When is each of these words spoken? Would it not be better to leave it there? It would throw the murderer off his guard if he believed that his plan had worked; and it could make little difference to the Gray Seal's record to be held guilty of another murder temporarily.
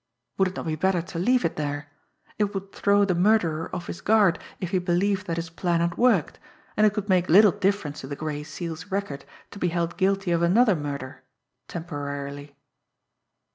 Would 0.39 0.47
it 0.47 0.55
not 0.55 0.65
be 0.65 0.75
better 0.75 1.03
to 1.03 1.19
leave 1.19 1.45
it 1.45 1.57
there? 1.57 1.91
It 2.39 2.55
would 2.55 2.71
throw 2.71 3.05
the 3.05 3.13
murderer 3.13 3.69
off 3.71 3.85
his 3.85 4.01
guard 4.01 4.39
if 4.59 4.71
he 4.71 4.79
believed 4.79 5.27
that 5.27 5.37
his 5.37 5.51
plan 5.51 5.79
had 5.79 5.95
worked; 5.95 6.39
and 6.75 6.87
it 6.87 6.93
could 6.95 7.07
make 7.07 7.29
little 7.29 7.51
difference 7.51 8.01
to 8.01 8.07
the 8.07 8.15
Gray 8.15 8.41
Seal's 8.41 8.87
record 8.89 9.25
to 9.51 9.59
be 9.59 9.67
held 9.67 9.97
guilty 9.97 10.31
of 10.31 10.41
another 10.41 10.75
murder 10.75 11.21
temporarily. 11.67 12.55